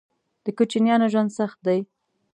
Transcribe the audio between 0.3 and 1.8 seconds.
_د کوچيانو ژوند سخت دی.